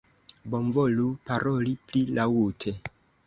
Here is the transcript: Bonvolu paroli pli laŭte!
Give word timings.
Bonvolu 0.53 1.03
paroli 1.27 1.75
pli 1.91 2.03
laŭte! 2.21 2.75